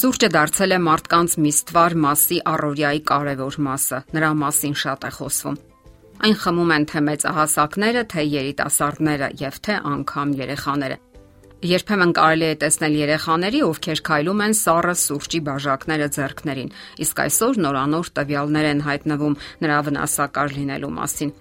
[0.00, 5.58] Սուրճը դարձել է մարդկանց միստվար մասի առօրյայի կարևոր մասը։ Նրա մասին շատ է խոսվում։
[6.24, 10.96] Այն խմում են թե մեծահասակները, թե երիտասարդները եւ թե անգամ երեխաները։
[11.68, 18.12] Երբեմն կարելի է տեսնել երեխաների, ովքեր քայլում են սառը սուրճի բաժակները ձեռքներին, իսկ այսօր նորանոր
[18.16, 21.36] տվյալներ են հայտնվում նրա վնասակար լինելու մասին։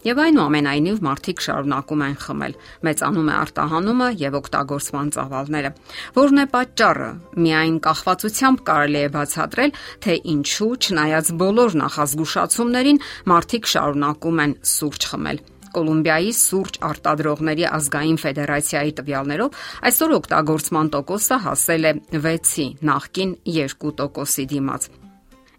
[0.00, 2.54] Եվ այնուամենայնիվ մարդիկ շարունակում են խմել։
[2.88, 5.70] Մեծանում է արտահանումը եւ օգտագործման ծավալները։
[6.16, 7.10] Որն է պատճառը։
[7.44, 13.02] Միայն կախվածությամբ կարելի է բացատրել, թե ինչու, չնայած բոլոր նախազգուշացումներին,
[13.34, 21.86] մարդիկ շարունակում են սուրճ խմել։ Կոլումբիայի սուրճ արտադրողների ազգային ֆեդերացիայի տվյալներով այսօր օգտագործման տոկոսը հասել
[21.90, 24.90] է 6-ի, նախկին 2%-ի դիմաց։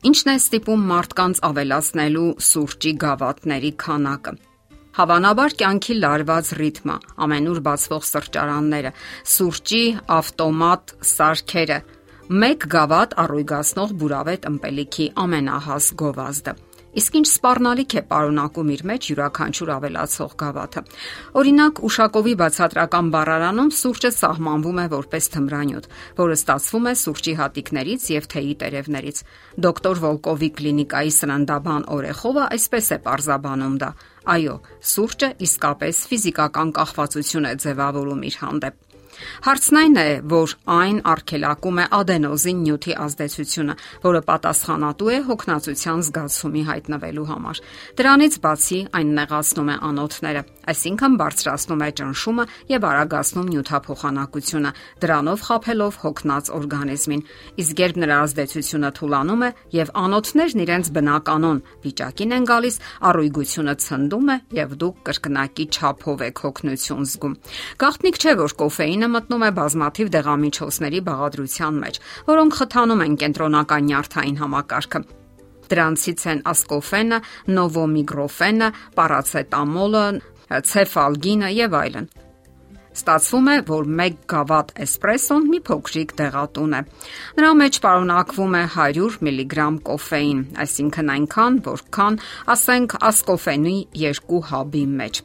[0.02, 4.32] Ինչն է ստիպում մարդկանց ավելացնելու սուրճի գավաթների քանակը։
[4.98, 8.92] Հավանաբար կյանքի լարված ռիթմը, ամենուր բացվող սրճարանները,
[9.34, 9.84] սուրճի
[10.18, 11.78] ավտոմատ սարքերը,
[12.42, 16.56] մեկ գավաթ առույգացնող բուրավետ ըմպելիքի ամենահաս գովազդը։
[16.92, 20.82] Իսկ ինչ սпарնալիք է պարունակում իր մեջ յուրաքանչյուր ավելացող գավաթը։
[21.42, 25.88] Օրինակ, Ուշակովի բացատրական բառարանում սուրճը սահմանվում է որպես թմրանյութ,
[26.20, 29.24] որը ստացվում է սուրճի հատիկներից եւ թեյի տերևներից։
[29.66, 33.00] Դոկտոր Վոլկովի կլինիկայի սննդաբան Օրեխովը այսպես է
[33.52, 33.92] ողջաբանում դա.
[34.32, 34.56] Այո,
[34.92, 38.91] սուրճը իսկապես ֆիզիկական կախվածություն է ձևավորում իր հանդեպ։
[39.46, 46.64] Հարցն այն է, որ այն արգելակում է ադենոզին նյութի ազդեցությունը, որը պատասխանատու է հոգնածության զգացումի
[46.72, 47.62] հայտնվելու համար։
[48.02, 56.00] Դրանից բացի այն նեղացնում է անոթները, այսինքն բարձրացնում է ճնշումը եւ արագացնում նյութափոխանակությունը, դրանով խափելով
[56.02, 57.26] հոգնած օրգանիզմին։
[57.62, 62.76] Իսկ երբ նրա ազդեցությունը թուլանում է եւ անոթներն իրենց բնականon վիճակին են գալիս,
[63.12, 67.36] առույգությունը ցնդում է եւ դուք կրկնակի չափով եք հոգնություն զգում։
[67.82, 72.00] Գաղտնիք չէ, որ կոֆեինը մտնում է բազմաթիվ դեղամիջոցների բաղադրության մեջ,
[72.32, 75.04] որոնք խթանում են կենտրոնական նյարդային համակարգը։
[75.72, 77.20] Դրանցից են ասկոֆենը,
[77.56, 78.68] նովոմիգրոֆենը,
[78.98, 80.06] պարացետամոլը,
[80.72, 82.12] ցեֆալգինը եւ այլն։
[82.92, 86.82] Ստացվում է, որ 1 գավաթ էսպրեսոն մի փոքրիկ դեղատուն է։
[87.40, 92.20] Նրա մեջ պարունակվում է 100 միլիգրամ կոֆեին, այսինքն այնքան, որքան,
[92.56, 95.24] ասենք, ասկոֆենի 2 հաբի մեջ։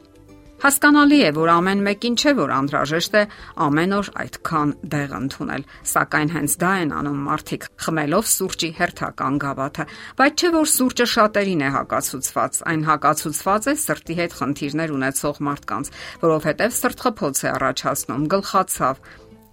[0.57, 3.21] Հասկանալի է, որ ամեն մեկին չէ, որ անհրաժեշտ է
[3.61, 9.85] ամեն օր այդքան դեղ ընդունել, սակայն հենց դա են անում մարդիկ, խմելով սուրճի հերթական գավաթը,
[10.17, 15.93] բայց չէ որ սուրճը շատերին է հակացուցված, այն հակացուցված է սրտի հետ խնդիրներ ունեցող մարդկանց,
[16.25, 19.01] որովհետև սրտխփոց է առաջացնում, գլխացավ,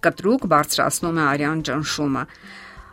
[0.05, 2.23] կտրուկ բարձրացնում է արյան ճնշումը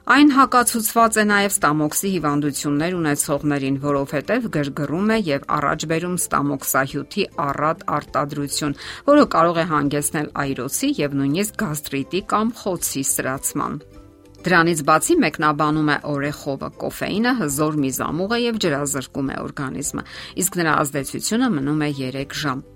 [0.03, 7.85] Այն հակացուցված է նաև ստամոքսի հիվանդություններ ունեցողներին, որովհետև գրգռում է եւ առաջ բերում ստամոքսահյութի առատ
[7.97, 8.75] արտադրություն,
[9.13, 13.79] որը կարող է հանգեցնել այրոցի եւ նույնիսկ գաստրիտի կամ խոցի սրացման։
[14.43, 20.07] Դրանից բացի մեկնաբանում է օրեխովը, կոֆեինը հզոր միզամուղ է եւ ջրազրկում է օրգանիզմը,
[20.43, 22.71] իսկ նրա ազդեցությունը մնում է 3 ժամ։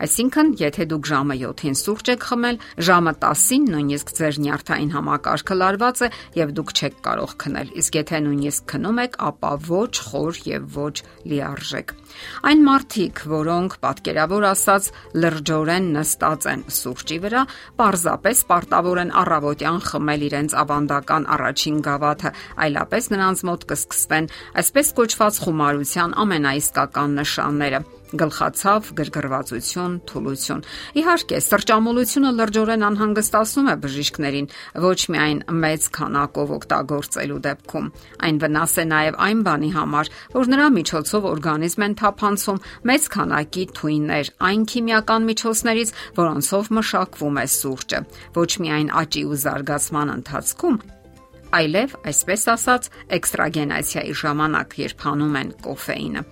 [0.00, 6.00] Այսինքն, եթե դուք ժամը 7-ին սուրճ եք խմել, ժամը 10-ին նույնիսկ ձեր նյարդային համակարգը լարված
[6.00, 6.08] է
[6.40, 10.94] եւ դուք չեք կարող քնել։ Իսկ եթե նույնիսկ քնում եք, ապա ոչ խոր եւ ոչ
[11.28, 11.94] լիարժեք։
[12.50, 14.90] Այն մարդիկ, որոնք պատկերավոր ասած
[15.24, 17.44] լրջորեն նստած են սուրճի վրա,
[17.80, 22.34] պարզապես պարտավոր են առավոտյան խմել իրենց ավանդական առաջին գավաթը,
[22.66, 24.30] այլապես նրանց մոտ կսկսվեն
[24.64, 27.82] այսպես կոչված խումարության ամենաիսկական նշանները
[28.18, 30.62] գլխացավ, գրգռվածություն, թուլություն։
[31.00, 34.48] Իհարկե, սրճամոլությունը լրջորեն անհանգստացնում է բժիշկներին,
[34.84, 37.90] ոչ միայն մեծ քանակով օգտագործելու դեպքում։
[38.26, 43.64] Այն վնաս է նաև այն բանի համար, որ նրա միջոցով օրգանիզմ են թափանցում մեծ քանակի
[43.80, 48.02] թույներ այն քիմիական միջոցներից, որոնցով մշակվում է սուրճը։
[48.40, 50.82] Ոչ միայն աճի ու զարգացման ընթացքում,
[51.60, 56.22] այլև, այսպես ասած, էքստրագենացիայի ժամանակ, երբ հանում են կոֆեինը։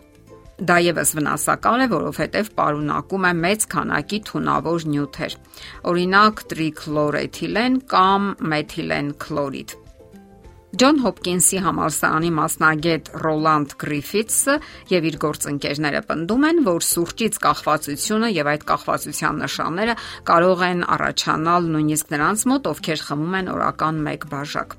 [0.59, 5.37] Դա եւս վնասակար է, որովհետեւ պարունակում է մեծ քանակի թունավոր նյութեր։
[5.93, 9.77] Օրինակ տրիքլորեթիլեն կամ մեթիլեն քլորիդ։
[10.69, 14.57] Ջոն Հոփկինսի համալսարանի մասնագետ Ռոլանդ Գրիֆիթսը
[14.91, 19.95] եւ իր գործընկերները պնդում են, որ սուրճից կախվածությունը եւ այդ կախվածության նշանները
[20.29, 24.77] կարող են առաջանալ նույնիսկ նրանց մոտ, ովքեր խմում են օրական 1 բաժակ։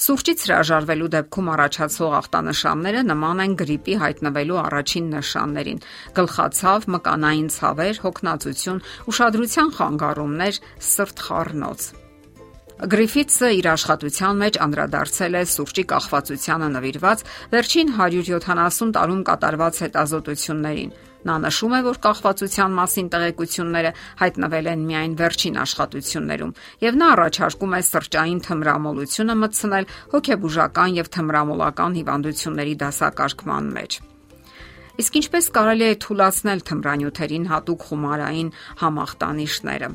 [0.00, 5.82] Սուրճից հրաժարվելու դեպքում առաջացող ախտանշանները նման են գրիպի հայտնվելու առաջին նշաններին՝
[6.16, 10.62] գլխացավ, մկանային ցավեր, հոգնածություն, ուշադրության խանգարումներ,
[10.92, 12.01] սրտխառնոց։
[12.80, 21.34] Գրիֆիթսը իր աշխատության մեջ անդրադարձել է սուրճի կախվածությանը նվիրված վերջին 170 տարում կատարված հետազոտություններին։ Նա
[21.44, 23.90] նշում է, որ կախվածության մասին տեղեկությունները
[24.22, 31.98] հայտնվել են միայն վերջին աշխատություններում, եւ նա առաջարկում է սրճային թմրամոլությունը մտցնել հոգեբուժական եւ թմրամոլական
[32.02, 34.00] հիվանդությունների դասակարգման մեջ։
[35.02, 38.50] Իսկ ինչպես կարելի է թույլատրել թմրանյութերին հատուկ խումարային
[38.82, 39.88] համախտանիշները։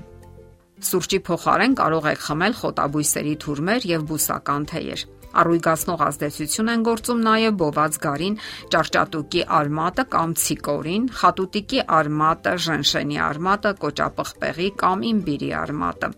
[0.78, 5.06] Սուրճի փոխարեն կարող եք խմել խոտաբույսերի թուրմեր եւ բուսական թեյեր։
[5.42, 8.38] Առույգացնող ազդեցություն են գործում նաև բոված գարին,
[8.74, 16.12] ճարճատուկի արմատը կամ ցիկորին, խատուտիկի արմատը, ժնշենի արմատը, կոճապղպեղի կամ իմբիրի արմատը։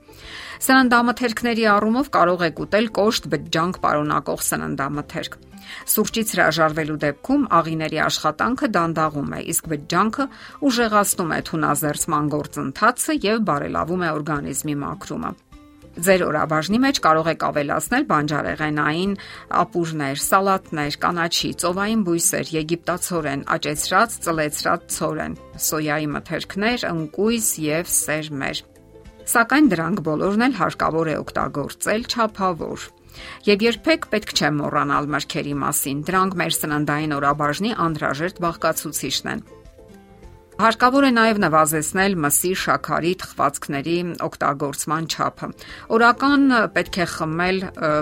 [0.60, 5.38] Սննդամթերքների առումով կարող եք ուտել կոշտ բջջանք պարունակող սննդամթերք։
[5.94, 10.26] Սուրճից հրաժարվելու դեպքում աղիների աշխատանքը դանդաղում է, իսկ բջջանքը
[10.70, 15.38] ուժեղացնում է թունազերծման գործընթացը եւ բարելավում է օրգանիզմի մաքրումը։
[15.98, 19.16] Ձեր օրաբաժնի մեջ կարող եք ավելացնել բանջարեղենային
[19.60, 25.40] ապուրներ, սալատներ, կանաչի, ծովային բույսեր, եգիպտացորեն, աճեցրած, ծլեցրած ցորեն,
[25.70, 28.64] սոյայի մթերքներ, ընկույզ եւ սերմեր։
[29.30, 32.88] Սակայն դրանք բոլորն էլ հարկավոր է օգտագործել ճափավոր
[33.48, 39.42] Եվ երբեք պետք չէ մոռանալ մրգերի մասին։ Դրանք մեր սննդային օրաբաժնի անհրաժեշտ բաղկացուցիչն են։
[40.60, 43.94] Հարկավոր է նաև նվազեցնել մսի, շաքարի, թխվածքների
[44.26, 45.48] օգտագործման չափը։
[45.96, 46.42] Օրական
[46.76, 47.60] պետք է խմել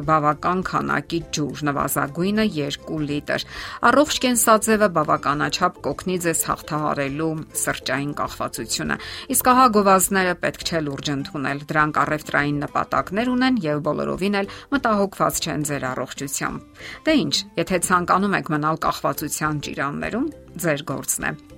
[0.08, 3.46] բավական քանակի ջուր, նվազագույնը 2 լիտր։
[3.90, 7.30] Առողջ կենսաձևը բավականաչափ կօգնի ձեզ հաղթահարելու
[7.62, 8.98] սրճային կախվածությունը։
[9.38, 15.44] Իսկ ահա գովազդները պետք չէ լուրջ ընդունել։ Դրանք առևտրային նպատակներ ունեն եւ բոլորովին էլ մտահոգված
[15.46, 20.28] չեն ձեր առողջությամբ։ Դե ի՞նչ, եթե ցանկանում եք մնալ կախվածության ճիրաններում,
[20.66, 21.57] ձեր գործն է։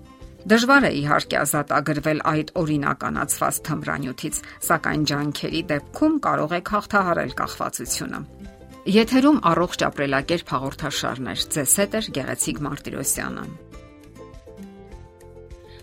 [0.50, 8.22] Դժվար է իհարկե ազատագրվել այդ օրինականացված թմրանյութից, սակայն ջանքերի դեպքում կարող եք հաղթահարել կախվածությունը։
[8.90, 13.44] Եթերում առողջ ապրելակերպ հաղորդաշարներ։ Ձեզ հետ է Գեղեցիկ Մարտիրոսյանը։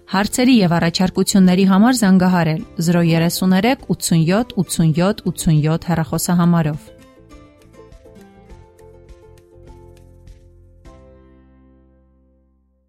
[0.06, 6.95] Հարցերի եւ առաջարկությունների համար զանգահարել 033 87 87 87 հեռախոսահամարով։